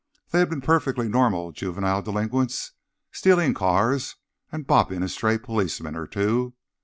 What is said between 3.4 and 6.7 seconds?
cars and bopping a stray policeman or two.